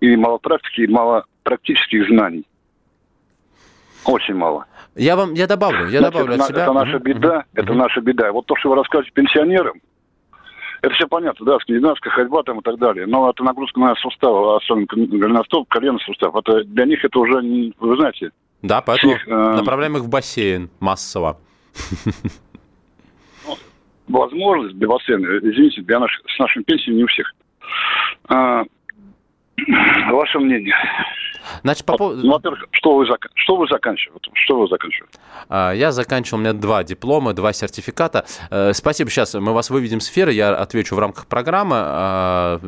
[0.00, 2.46] И мало практики, и мало практических знаний.
[4.06, 4.64] Очень мало.
[4.94, 6.62] Я вам, я добавлю, я Значит, добавлю это, от себя.
[6.62, 7.62] Это наша беда, uh-huh.
[7.62, 8.32] это наша беда.
[8.32, 9.78] Вот то, что вы рассказываете пенсионерам,
[10.84, 13.06] это все понятно, да, скандинавская ходьба там и так далее.
[13.06, 16.34] Но это нагрузка на суставы, особенно голеностоп, колено сустав.
[16.36, 17.40] Это для них это уже,
[17.78, 18.30] вы знаете...
[18.62, 19.56] Да, поэтому всех, э...
[19.56, 21.38] направляем их в бассейн массово.
[23.46, 27.34] Ну, возможность для бассейна, извините, для наших, с нашими пенсиями не у всех.
[28.28, 28.64] А,
[30.10, 30.74] ваше мнение?
[31.62, 32.24] Значит, по поводу...
[32.24, 33.26] Ну, во-первых, что вы, зак...
[33.34, 34.30] что вы заканчиваете?
[34.34, 35.18] Что вы заканчиваете?
[35.48, 38.24] А, я заканчивал, у меня два диплома, два сертификата.
[38.50, 41.76] Э, спасибо, сейчас мы вас выведем с эфира, я отвечу в рамках программы.
[41.78, 42.60] А,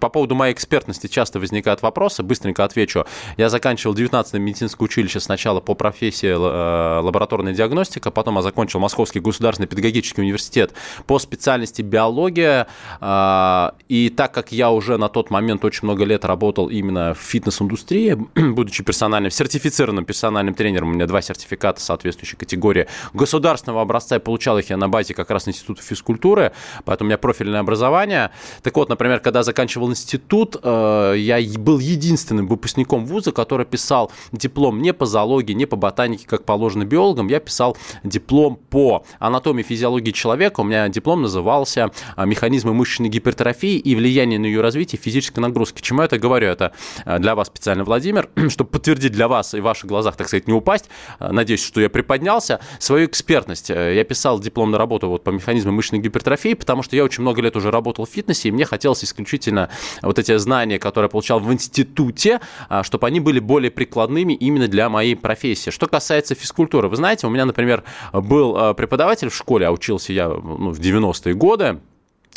[0.00, 3.04] по поводу моей экспертности часто возникают вопросы, быстренько отвечу.
[3.36, 9.20] Я заканчивал 19-е медицинское училище сначала по профессии э, лабораторная диагностика, потом я закончил Московский
[9.20, 10.72] государственный педагогический университет
[11.06, 12.66] по специальности биология.
[13.00, 17.18] А, и так как я уже на тот момент очень много лет работал именно в
[17.18, 24.18] фитнес-индустрии, будучи персональным, сертифицированным персональным тренером, у меня два сертификата соответствующей категории государственного образца, и
[24.18, 26.52] получал их я на базе как раз Института физкультуры,
[26.84, 28.30] поэтому у меня профильное образование.
[28.62, 34.80] Так вот, например, когда заканчивал институт, э, я был единственным выпускником вуза, который писал диплом
[34.82, 40.12] не по зоологии, не по ботанике, как положено биологам, я писал диплом по анатомии физиологии
[40.12, 45.40] человека, у меня диплом назывался э, «Механизмы мышечной гипертрофии и влияние на ее развитие физической
[45.40, 45.80] нагрузки».
[45.82, 46.48] Чему я это говорю?
[46.48, 46.72] Это
[47.04, 50.46] э, для вас специально, Владимир, чтобы подтвердить для вас и в ваших глазах, так сказать,
[50.46, 50.88] не упасть,
[51.18, 53.68] надеюсь, что я приподнялся, свою экспертность.
[53.70, 57.56] Я писал дипломную работу вот по механизму мышечной гипертрофии, потому что я очень много лет
[57.56, 59.70] уже работал в фитнесе, и мне хотелось исключительно
[60.02, 62.40] вот эти знания, которые я получал в институте,
[62.82, 65.70] чтобы они были более прикладными именно для моей профессии.
[65.70, 70.28] Что касается физкультуры, вы знаете, у меня, например, был преподаватель в школе, а учился я
[70.28, 71.80] ну, в 90-е годы,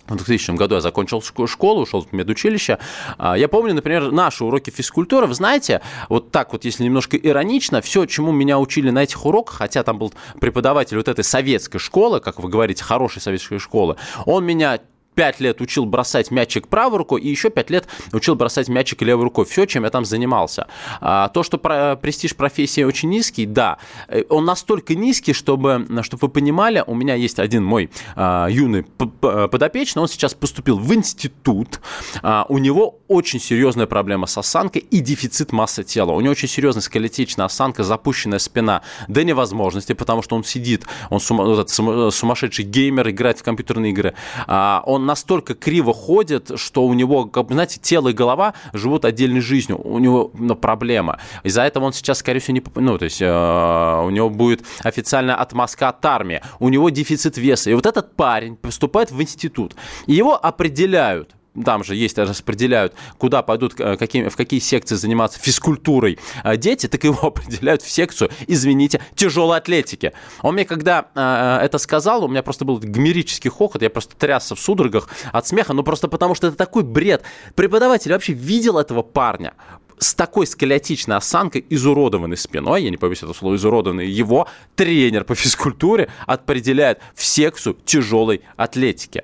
[0.09, 2.79] в 2000 году я закончил школу, ушел в медучилище.
[3.17, 5.27] А, я помню, например, наши уроки физкультуры.
[5.27, 9.57] Вы знаете, вот так вот, если немножко иронично, все, чему меня учили на этих уроках,
[9.57, 13.95] хотя там был преподаватель вот этой советской школы, как вы говорите, хорошей советской школы,
[14.25, 14.79] он меня
[15.15, 19.25] пять лет учил бросать мячик правой рукой и еще пять лет учил бросать мячик левой
[19.25, 19.45] рукой.
[19.45, 20.67] Все, чем я там занимался.
[21.01, 26.21] А, то, что про, престиж профессии очень низкий, да, э, он настолько низкий, чтобы, чтобы
[26.21, 31.81] вы понимали, у меня есть один мой а, юный подопечный, он сейчас поступил в институт,
[32.21, 36.11] а, у него очень серьезная проблема с осанкой и дефицит массы тела.
[36.11, 41.19] У него очень серьезная скелетичная осанка, запущенная спина до невозможности, потому что он сидит, он
[41.19, 44.13] сумасшедший геймер, играет в компьютерные игры.
[44.47, 49.79] Он настолько криво ходит, что у него, как, знаете, тело и голова живут отдельной жизнью.
[49.83, 51.19] У него ну, проблема.
[51.43, 52.63] Из-за этого он сейчас, скорее всего, не...
[52.75, 56.41] Ну, то есть э, у него будет официальная отмазка от армии.
[56.59, 57.69] У него дефицит веса.
[57.69, 59.75] И вот этот парень поступает в институт.
[60.07, 61.35] И его определяют
[61.65, 66.87] там же есть, распределяют, куда пойдут, э, какими, в какие секции заниматься физкультурой э, дети,
[66.87, 70.13] так его определяют в секцию, извините, тяжелой атлетики.
[70.41, 74.55] Он мне когда э, это сказал, у меня просто был гомерический хохот, я просто трясся
[74.55, 77.23] в судорогах от смеха, ну просто потому что это такой бред.
[77.55, 79.53] Преподаватель вообще видел этого парня,
[79.99, 85.35] с такой скелетичной осанкой, изуродованной спиной, я не побоюсь этого слова, изуродованный, его тренер по
[85.35, 89.23] физкультуре определяет в секцию тяжелой атлетики.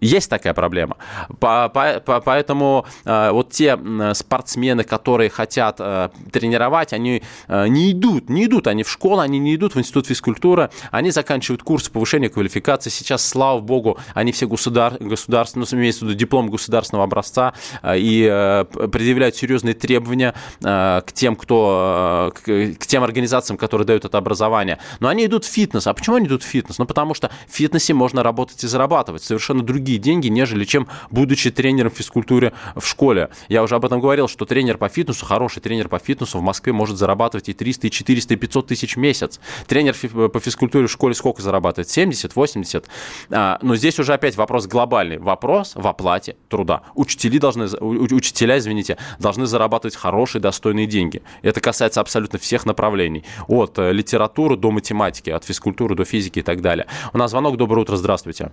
[0.00, 0.96] Есть такая проблема.
[1.40, 3.78] По, по, по, поэтому э, вот те
[4.12, 9.38] спортсмены, которые хотят э, тренировать, они э, не идут, не идут они в школу, они
[9.38, 12.90] не идут в институт физкультуры, они заканчивают курсы повышения квалификации.
[12.90, 17.98] Сейчас, слава богу, они все государ, государственные, ну, имеется в виду диплом государственного образца э,
[17.98, 23.86] и э, предъявляют серьезные требования э, к тем, кто, э, к, к тем организациям, которые
[23.86, 24.78] дают это образование.
[25.00, 25.86] Но они идут в фитнес.
[25.86, 26.76] А почему они идут в фитнес?
[26.76, 30.88] Ну, потому что в фитнесе можно работать и зарабатывать совершенно другие другие деньги, нежели чем
[31.10, 33.28] будучи тренером физкультуры в школе.
[33.50, 36.72] Я уже об этом говорил, что тренер по фитнесу, хороший тренер по фитнесу в Москве
[36.72, 39.40] может зарабатывать и 300, и 400, и 500 тысяч в месяц.
[39.66, 39.94] Тренер
[40.30, 41.90] по физкультуре в школе сколько зарабатывает?
[41.90, 42.86] 70, 80.
[43.30, 45.18] А, но здесь уже опять вопрос глобальный.
[45.18, 46.80] Вопрос в оплате труда.
[46.94, 51.20] Учителя должны, учителя, извините, должны зарабатывать хорошие, достойные деньги.
[51.42, 53.24] Это касается абсолютно всех направлений.
[53.48, 56.86] От э, литературы до математики, от физкультуры до физики и так далее.
[57.12, 57.58] У нас звонок.
[57.58, 58.50] Доброе утро, здравствуйте.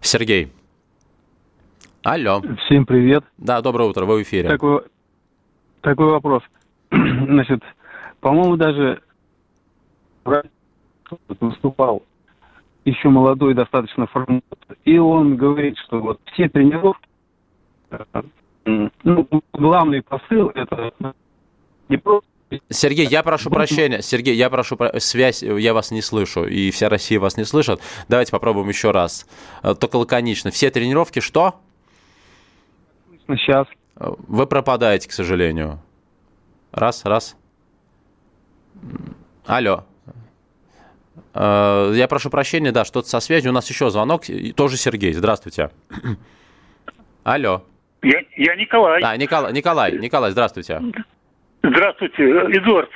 [0.00, 0.48] Сергей.
[2.02, 2.40] Алло.
[2.64, 3.24] Всем привет.
[3.36, 4.48] Да, доброе утро, вы в эфире.
[4.48, 4.82] Такой,
[5.80, 6.42] такой вопрос.
[6.90, 7.62] Значит,
[8.20, 9.02] по-моему, даже
[11.40, 12.02] выступал
[12.84, 14.44] еще молодой достаточно формат,
[14.84, 17.06] и он говорит, что вот все тренировки,
[17.90, 20.92] э, ну, главный посыл это
[21.88, 22.28] не просто
[22.70, 24.00] Сергей, я прошу прощения.
[24.00, 27.80] Сергей, я прошу связь, я вас не слышу, и вся Россия вас не слышит.
[28.08, 29.26] Давайте попробуем еще раз.
[29.62, 30.50] Э, только лаконично.
[30.50, 31.60] Все тренировки что?
[33.26, 33.66] Сейчас.
[33.96, 35.80] Вы пропадаете, к сожалению.
[36.72, 37.36] Раз, раз.
[39.46, 39.84] Алло.
[41.34, 43.50] Э, я прошу прощения, да, что-то со связью.
[43.50, 44.24] У нас еще звонок.
[44.56, 45.12] Тоже Сергей.
[45.12, 45.70] Здравствуйте.
[47.24, 47.62] Алло.
[48.02, 49.02] Я, я Николай.
[49.02, 50.80] Да, Николай, Николай, Николай, здравствуйте.
[51.62, 52.22] Здравствуйте,
[52.56, 52.90] Эдуард.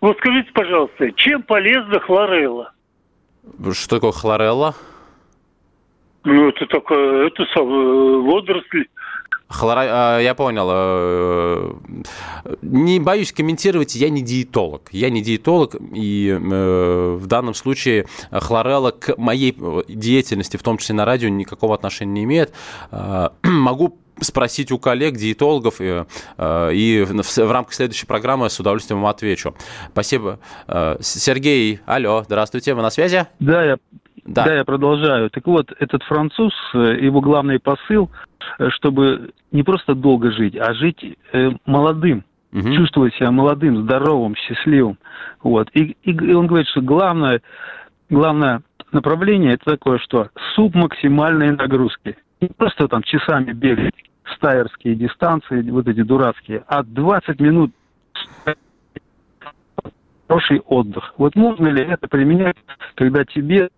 [0.00, 2.72] Вот скажите, пожалуйста, чем полезна хлорелла?
[3.72, 4.74] Что такое хлорелла?
[6.24, 7.66] Ну, это такое, это сам,
[8.24, 8.86] водоросль,
[9.48, 10.20] Хлора...
[10.20, 11.78] Я понял.
[12.62, 14.88] Не боюсь комментировать, я не диетолог.
[14.90, 19.56] Я не диетолог, и в данном случае хлорелла к моей
[19.88, 22.52] деятельности, в том числе на радио, никакого отношения не имеет.
[23.42, 26.04] Могу спросить у коллег, диетологов, и,
[26.38, 29.54] э, и в, в рамках следующей программы с удовольствием вам отвечу.
[29.90, 30.38] Спасибо.
[30.68, 33.26] Э, Сергей, алло, здравствуйте, вы на связи?
[33.40, 33.76] Да, я,
[34.24, 34.44] да.
[34.44, 35.30] да, я продолжаю.
[35.30, 38.10] Так вот, этот француз, э, его главный посыл,
[38.68, 40.98] чтобы не просто долго жить, а жить
[41.32, 42.74] э, молодым, угу.
[42.74, 44.98] чувствовать себя молодым, здоровым, счастливым.
[45.42, 45.68] Вот.
[45.74, 47.42] И, и он говорит, что главное,
[48.10, 52.16] главное направление это такое, что суп максимальной нагрузки.
[52.40, 53.94] Не просто там часами бегать,
[54.34, 57.72] стайерские дистанции, вот эти дурацкие, а 20 минут
[60.28, 61.14] хороший отдых.
[61.18, 62.56] Вот можно ли это применять,
[62.94, 63.70] когда тебе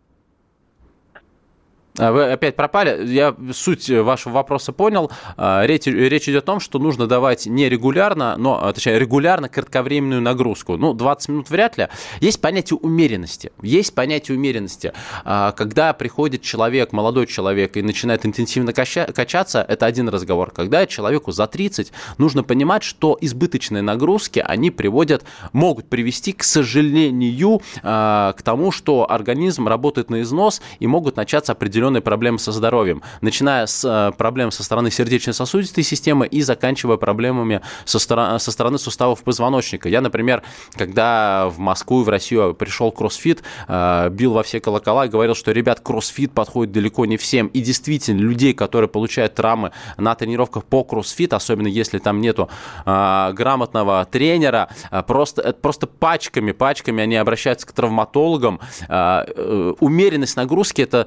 [1.98, 3.06] вы опять пропали.
[3.06, 5.10] Я суть вашего вопроса понял.
[5.36, 9.48] А, речь, речь идет о том, что нужно давать не регулярно, но, а, точнее, регулярно
[9.48, 10.76] кратковременную нагрузку.
[10.76, 11.88] Ну, 20 минут вряд ли.
[12.20, 13.52] Есть понятие умеренности.
[13.62, 14.92] Есть понятие умеренности.
[15.24, 20.50] Когда приходит человек, молодой человек, и начинает интенсивно качаться, это один разговор.
[20.50, 27.60] Когда человеку за 30, нужно понимать, что избыточные нагрузки, они приводят, могут привести, к сожалению,
[27.82, 33.02] к тому, что организм работает на износ и могут начаться определенные определенные проблемы со здоровьем,
[33.20, 38.78] начиная с э, проблем со стороны сердечно-сосудистой системы и заканчивая проблемами со, стороны, со стороны
[38.78, 39.88] суставов позвоночника.
[39.88, 40.42] Я, например,
[40.74, 45.34] когда в Москву и в Россию пришел кроссфит, э, бил во все колокола и говорил,
[45.34, 47.46] что, ребят, кроссфит подходит далеко не всем.
[47.48, 52.48] И действительно, людей, которые получают травмы на тренировках по кроссфит, особенно если там нету
[52.84, 54.68] э, грамотного тренера,
[55.06, 58.60] просто, просто пачками, пачками они обращаются к травматологам.
[58.88, 61.06] Умеренность нагрузки– это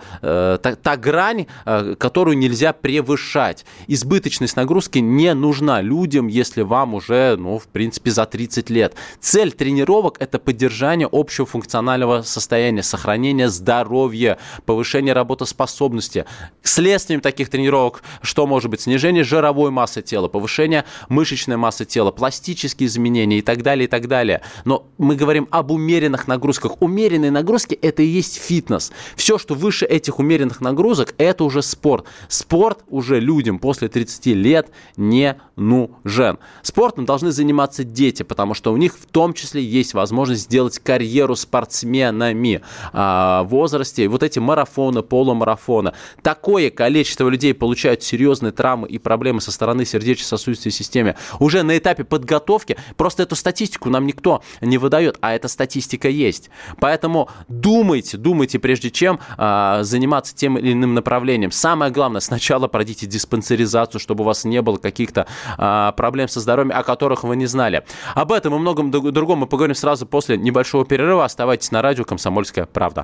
[0.76, 3.66] та, та грань, э, которую нельзя превышать.
[3.88, 8.96] Избыточность нагрузки не нужна людям, если вам уже, ну, в принципе, за 30 лет.
[9.20, 16.26] Цель тренировок– это поддержание общего функционального состояния, сохранение здоровья, повышение работоспособности.
[16.64, 18.82] Следствием таких тренировок что может быть?
[18.82, 24.08] Снижение жировой массы тела, повышение мышечной массы тела, пластические изменения и так далее, и так
[24.08, 24.42] далее.
[24.66, 26.82] Но мы говорим об умеренных нагрузках.
[26.82, 28.92] Умеренные нагрузки– это и есть фитнес.
[29.16, 32.06] Все, что выше этих умеренных умеренных нагрузок, это уже спорт.
[32.28, 36.38] Спорт уже людям после 30 лет не нужен.
[36.62, 41.36] Спортом должны заниматься дети, потому что у них в том числе есть возможность сделать карьеру
[41.36, 42.62] спортсменами
[42.94, 44.08] а, в возрасте.
[44.08, 45.94] Вот эти марафоны, полумарафоны.
[46.22, 52.04] Такое количество людей получают серьезные травмы и проблемы со стороны сердечно-сосудистой системы уже на этапе
[52.04, 52.78] подготовки.
[52.96, 56.50] Просто эту статистику нам никто не выдает, а эта статистика есть.
[56.80, 61.52] Поэтому думайте, думайте, прежде чем а, заниматься тем или иным направлением.
[61.52, 65.28] Самое главное, сначала пройдите диспансеризацию, чтобы у вас не было каких-то
[65.58, 67.84] а, проблем со здоровьем, о которых вы не знали.
[68.16, 71.26] Об этом и многом другом мы поговорим сразу после небольшого перерыва.
[71.26, 73.04] Оставайтесь на радио «Комсомольская правда».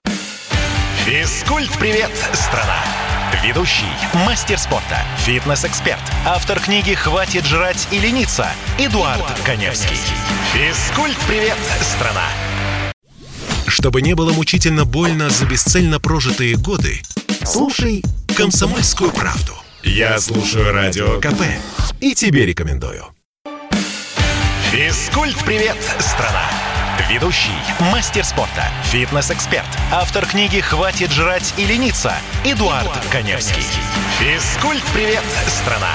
[1.05, 2.79] Физкульт-привет, страна!
[3.43, 3.85] Ведущий,
[4.25, 8.47] мастер спорта, фитнес-эксперт, автор книги «Хватит жрать и лениться»
[8.79, 9.97] Эдуард, Эдуард Коневский.
[10.53, 12.56] Физкульт-привет, страна!
[13.77, 16.99] Чтобы не было мучительно больно за бесцельно прожитые годы,
[17.45, 18.03] Слушай
[18.35, 19.53] «Комсомольскую правду».
[19.83, 21.43] Я слушаю Радио КП
[21.99, 23.05] и тебе рекомендую.
[24.71, 26.49] Физкульт-привет, страна!
[27.07, 27.51] Ведущий,
[27.91, 33.63] мастер спорта, фитнес-эксперт, автор книги «Хватит жрать и лениться» Эдуард, Эдуард Коневский.
[34.17, 35.91] Физкульт-привет, страна!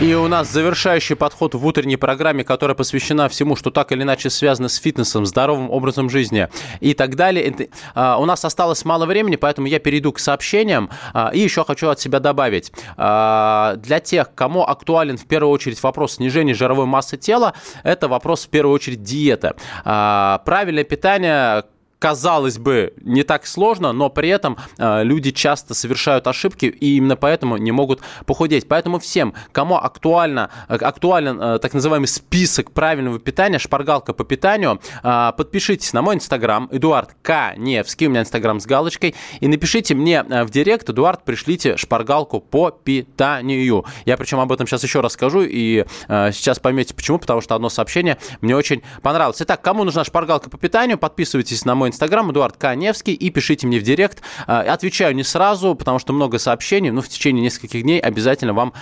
[0.00, 4.30] И у нас завершающий подход в утренней программе, которая посвящена всему, что так или иначе
[4.30, 6.48] связано с фитнесом, здоровым образом жизни
[6.80, 7.68] и так далее.
[7.94, 10.90] А, у нас осталось мало времени, поэтому я перейду к сообщениям.
[11.14, 12.72] А, и еще хочу от себя добавить.
[12.96, 18.46] А, для тех, кому актуален в первую очередь вопрос снижения жировой массы тела, это вопрос
[18.46, 19.52] в первую очередь диеты.
[19.84, 21.64] Правильное питание
[22.02, 27.14] казалось бы, не так сложно, но при этом э, люди часто совершают ошибки и именно
[27.14, 28.66] поэтому не могут похудеть.
[28.66, 34.80] Поэтому всем, кому актуально, э, актуален э, так называемый список правильного питания, шпаргалка по питанию,
[35.04, 37.54] э, подпишитесь на мой инстаграм, Эдуард К.
[37.56, 42.40] Невский, у меня инстаграм с галочкой, и напишите мне э, в директ, Эдуард, пришлите шпаргалку
[42.40, 43.84] по питанию.
[44.06, 47.54] Я причем об этом сейчас еще раз скажу, и э, сейчас поймете почему, потому что
[47.54, 49.40] одно сообщение мне очень понравилось.
[49.40, 53.78] Итак, кому нужна шпаргалка по питанию, подписывайтесь на мой Инстаграм, Эдуард Каневский, и пишите мне
[53.78, 54.22] в директ.
[54.46, 58.72] Отвечаю не сразу, потому что много сообщений, но в течение нескольких дней обязательно вам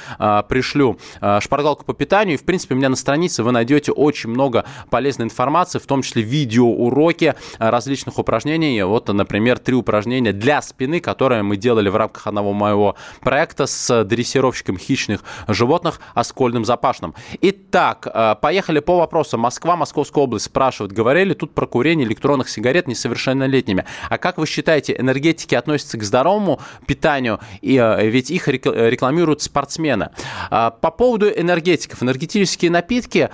[0.49, 0.97] пришлю
[1.41, 2.35] шпаргалку по питанию.
[2.35, 6.03] И, в принципе, у меня на странице вы найдете очень много полезной информации, в том
[6.03, 8.81] числе видеоуроки различных упражнений.
[8.85, 14.05] Вот, например, три упражнения для спины, которые мы делали в рамках одного моего проекта с
[14.05, 17.15] дрессировщиком хищных животных Оскольным Запашным.
[17.41, 19.37] Итак, поехали по вопросу.
[19.37, 23.85] Москва, Московская область спрашивают, говорили тут про курение электронных сигарет несовершеннолетними.
[24.09, 30.11] А как вы считаете, энергетики относятся к здоровому питанию, и, э, ведь их рекламируют спортсмены.
[30.51, 32.03] Э, по поводу энергетиков.
[32.03, 33.31] Энергетические напитки,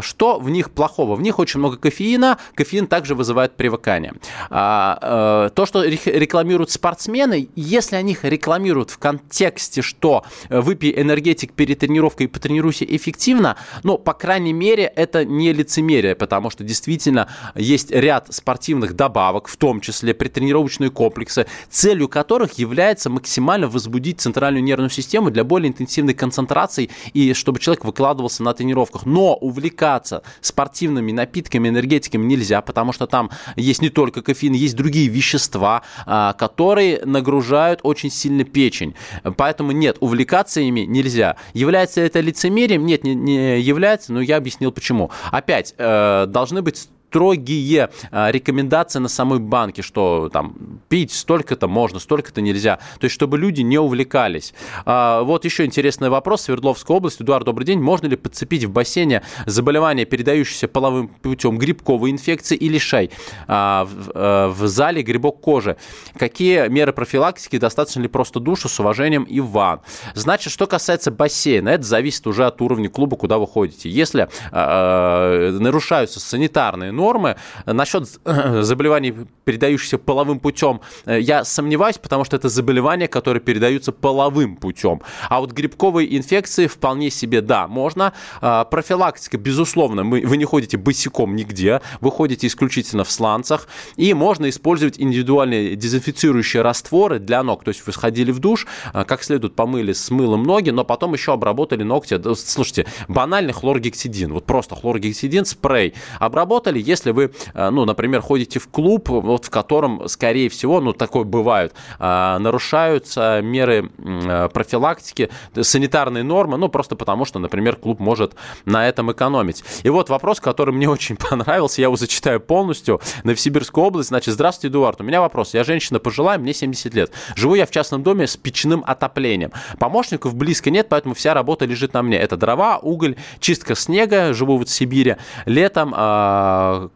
[0.00, 1.14] что в них плохого?
[1.14, 4.12] В них очень много кофеина, кофеин также вызывает привыкание.
[4.50, 12.26] То, что рекламируют спортсмены, если они их рекламируют в контексте, что выпей энергетик перед тренировкой
[12.26, 18.32] и потренируйся эффективно, но, по крайней мере, это не лицемерие, потому что действительно есть ряд
[18.34, 19.07] спортивных добавок,
[19.48, 25.70] в том числе предтренировочные комплексы, целью которых является максимально возбудить центральную нервную систему для более
[25.70, 29.06] интенсивной концентрации и чтобы человек выкладывался на тренировках.
[29.06, 35.08] Но увлекаться спортивными напитками, энергетиками нельзя, потому что там есть не только кофеин, есть другие
[35.08, 38.94] вещества, а, которые нагружают очень сильно печень.
[39.36, 41.36] Поэтому нет, увлекаться ими нельзя.
[41.52, 42.86] Является это лицемерием?
[42.86, 45.10] Нет, не, не является, но я объяснил почему.
[45.30, 51.98] Опять, э, должны быть строгие а, рекомендации на самой банке, что там пить столько-то можно,
[51.98, 52.76] столько-то нельзя.
[53.00, 54.52] То есть, чтобы люди не увлекались.
[54.84, 56.42] А, вот еще интересный вопрос.
[56.42, 57.22] Свердловская область.
[57.22, 57.80] Эдуард, добрый день.
[57.80, 63.10] Можно ли подцепить в бассейне заболевание, передающееся половым путем грибковой инфекции или шай
[63.46, 65.76] а, в, зале грибок кожи?
[66.18, 67.58] Какие меры профилактики?
[67.58, 68.68] Достаточно ли просто душу?
[68.68, 69.80] С уважением, Иван.
[70.14, 73.88] Значит, что касается бассейна, это зависит уже от уровня клуба, куда вы ходите.
[73.88, 77.36] Если нарушаются санитарные нормы.
[77.64, 83.92] Насчет э, заболеваний, передающихся половым путем, э, я сомневаюсь, потому что это заболевания, которые передаются
[83.92, 85.00] половым путем.
[85.30, 88.12] А вот грибковые инфекции вполне себе, да, можно.
[88.40, 94.48] А, профилактика, безусловно, вы не ходите босиком нигде, вы ходите исключительно в сланцах, и можно
[94.48, 97.64] использовать индивидуальные дезинфицирующие растворы для ног.
[97.64, 101.14] То есть вы сходили в душ, а, как следует помыли с мылом ноги, но потом
[101.14, 102.20] еще обработали ногти.
[102.34, 105.94] Слушайте, банальный хлоргексидин, вот просто хлоргексидин, спрей.
[106.18, 110.92] Обработали, если вы, э, ну, например, ходите в клуб, вот в котором, скорее всего, ну,
[110.92, 115.30] такое бывает, э, нарушаются меры э, профилактики,
[115.60, 118.34] санитарные нормы, ну, просто потому что, например, клуб может
[118.64, 119.62] на этом экономить.
[119.82, 123.00] И вот вопрос, который мне очень понравился, я его зачитаю полностью.
[123.24, 125.54] Новосибирская область, значит, здравствуйте, Эдуард, у меня вопрос.
[125.54, 127.12] Я женщина пожилая, мне 70 лет.
[127.36, 129.52] Живу я в частном доме с печным отоплением.
[129.78, 132.16] Помощников близко нет, поэтому вся работа лежит на мне.
[132.16, 135.16] Это дрова, уголь, чистка снега, живу вот в Сибири.
[135.44, 135.92] Летом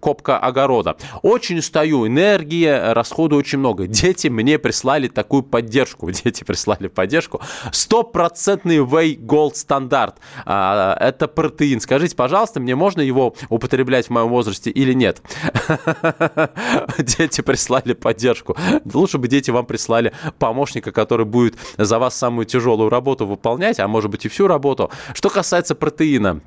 [0.00, 0.96] копка огорода.
[1.22, 3.86] Очень устаю, энергии, расходу очень много.
[3.86, 6.10] Дети мне прислали такую поддержку.
[6.24, 7.40] Дети прислали поддержку.
[7.72, 10.16] Стопроцентный Whey Gold стандарт.
[10.44, 11.80] А, это протеин.
[11.80, 15.22] Скажите, пожалуйста, мне можно его употреблять в моем возрасте или нет?
[16.98, 18.56] Дети прислали поддержку.
[18.92, 23.88] Лучше бы дети вам прислали помощника, который будет за вас самую тяжелую работу выполнять, а
[23.88, 24.90] может быть и всю работу.
[25.14, 26.40] Что касается протеина,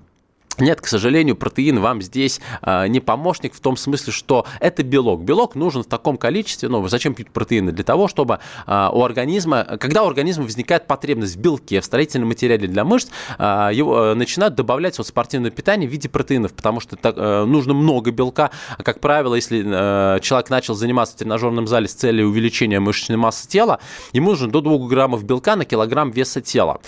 [0.59, 5.23] нет, к сожалению, протеин вам здесь э, не помощник в том смысле, что это белок.
[5.23, 7.71] Белок нужен в таком количестве, ну, зачем пьют протеины?
[7.71, 12.29] Для того, чтобы э, у организма, когда у организма возникает потребность в белке, в строительном
[12.29, 16.79] материале для мышц, э, его э, начинают добавлять вот спортивное питание в виде протеинов, потому
[16.79, 18.51] что так, э, нужно много белка.
[18.77, 23.47] Как правило, если э, человек начал заниматься в тренажерном зале с целью увеличения мышечной массы
[23.47, 23.79] тела,
[24.13, 26.79] ему нужно до 2 граммов белка на килограмм веса тела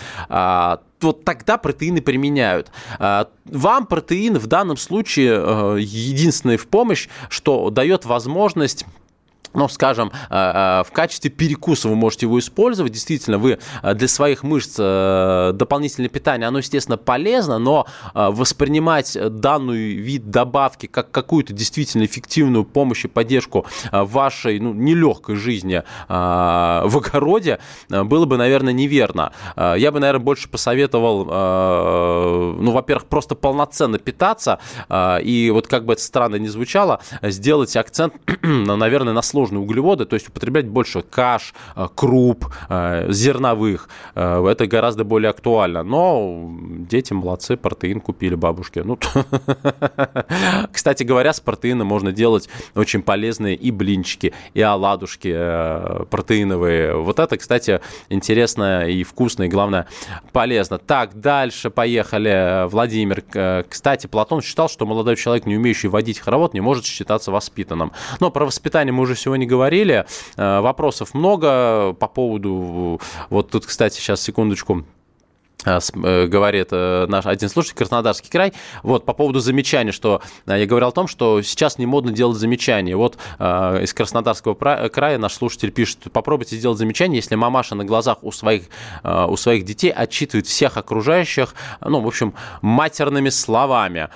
[1.01, 2.71] вот тогда протеины применяют.
[2.99, 8.85] А, вам протеин в данном случае э, единственный в помощь, что дает возможность
[9.58, 12.91] ну, скажем, э, э, в качестве перекуса вы можете его использовать.
[12.93, 20.30] Действительно, вы э, для своих мышц дополнительное питание, оно, естественно, полезно, но воспринимать данный вид
[20.30, 28.26] добавки как какую-то действительно эффективную помощь и поддержку вашей ну, нелегкой жизни в огороде было
[28.26, 29.32] бы, наверное, неверно.
[29.55, 34.60] Я бы, наверное, больше посоветовал, ну, во-первых, просто полноценно питаться,
[34.93, 40.05] и вот как бы это странно ни звучало, сделать акцент, наверное, на сложность нужные углеводы,
[40.05, 43.89] то есть употреблять больше каш, э, круп, э, зерновых.
[44.15, 45.83] Это гораздо более актуально.
[45.83, 46.49] Но
[46.89, 48.83] дети молодцы, протеин купили бабушке.
[48.83, 48.97] Ну,
[50.71, 55.31] кстати говоря, с протеина можно делать очень полезные и блинчики, и оладушки
[56.09, 56.95] протеиновые.
[56.95, 57.79] Вот это, кстати,
[58.09, 59.87] интересно и вкусно, и главное,
[60.31, 60.77] полезно.
[60.77, 62.67] Так, дальше поехали.
[62.67, 63.23] Владимир,
[63.69, 67.91] кстати, Платон считал, что молодой человек, не умеющий водить хоровод, не может считаться воспитанным.
[68.19, 70.05] Но про воспитание мы уже сегодня говорили.
[70.38, 73.01] Э, вопросов много по поводу...
[73.30, 74.86] Вот тут, кстати, сейчас секундочку
[75.91, 78.53] говорит э, наш один слушатель, Краснодарский край.
[78.84, 82.38] Вот, по поводу замечаний, что э, я говорил о том, что сейчас не модно делать
[82.38, 82.95] замечания.
[82.95, 84.53] Вот из Краснодарского
[84.89, 88.63] края наш слушатель пишет, попробуйте сделать замечание, если мамаша на глазах у своих,
[89.03, 94.09] у своих детей отчитывает всех окружающих, ну, в общем, матерными словами.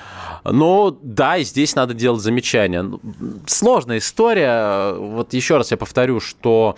[0.43, 2.81] Но да, и здесь надо делать замечания.
[2.81, 2.99] Ну,
[3.45, 4.93] сложная история.
[4.93, 6.75] Вот еще раз я повторю, что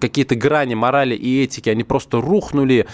[0.00, 2.86] какие-то грани морали и этики, они просто рухнули.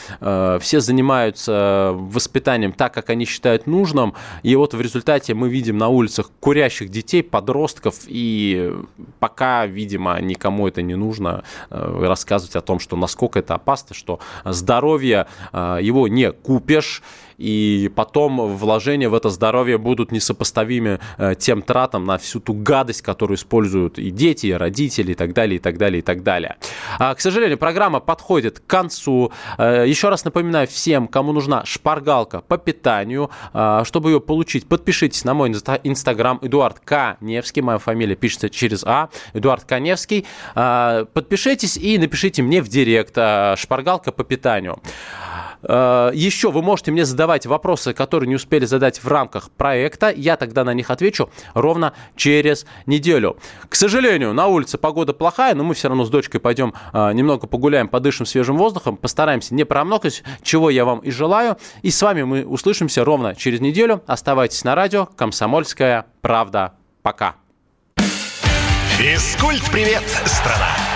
[0.61, 5.89] Все занимаются воспитанием так, как они считают нужным, и вот в результате мы видим на
[5.89, 8.73] улицах курящих детей, подростков, и
[9.19, 14.21] пока, видимо, никому это не нужно э, рассказывать о том, что насколько это опасно, что
[14.45, 17.03] здоровье э, его не купишь,
[17.39, 23.03] и потом вложения в это здоровье будут несопоставимы э, тем тратам на всю ту гадость,
[23.03, 26.57] которую используют и дети, и родители, и так далее, и так далее, и так далее.
[26.99, 29.33] А, к сожалению, программа подходит к концу.
[29.59, 35.25] Э, еще раз напоминаю всем, кому нужна шпаргалка по питанию, э, чтобы ее получить, подпишитесь
[35.25, 37.17] на мой инстаграм Эдуард К.
[37.21, 40.27] Невский, моя фамилия пишется через А, Эдуард Каневский.
[40.55, 43.17] Подпишитесь и напишите мне в директ
[43.59, 44.79] шпаргалка по питанию.
[45.63, 50.11] Еще вы можете мне задавать вопросы, которые не успели задать в рамках проекта.
[50.11, 53.37] Я тогда на них отвечу ровно через неделю.
[53.69, 57.47] К сожалению, на улице погода плохая, но мы все равно с дочкой пойдем э, немного
[57.47, 61.57] погуляем, подышим свежим воздухом, постараемся не промокнуть, чего я вам и желаю.
[61.83, 64.03] И с вами мы услышимся ровно через неделю.
[64.07, 66.75] Оставайтесь на радио «Комсомольская правда».
[67.03, 67.37] Пока.
[68.99, 70.96] Физкульт-привет, страна!